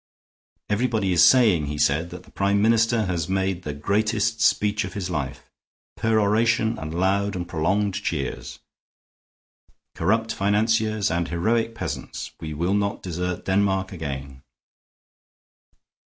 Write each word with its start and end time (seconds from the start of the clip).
"Everybody 0.67 1.13
is 1.13 1.23
saying," 1.23 1.67
he 1.67 1.77
said, 1.77 2.09
"that 2.09 2.23
the 2.23 2.31
Prime 2.31 2.59
Minister 2.59 3.05
has 3.05 3.29
made 3.29 3.61
the 3.61 3.71
greatest 3.75 4.41
speech 4.41 4.83
of 4.83 4.93
his 4.95 5.11
life. 5.11 5.47
Peroration 5.95 6.79
and 6.79 6.91
loud 6.99 7.35
and 7.35 7.47
prolonged 7.47 7.93
cheers. 7.93 8.57
Corrupt 9.93 10.33
financiers 10.33 11.11
and 11.11 11.27
heroic 11.27 11.75
peasants. 11.75 12.31
We 12.39 12.51
will 12.55 12.73
not 12.73 13.03
desert 13.03 13.45
Denmark 13.45 13.91
again." 13.91 14.41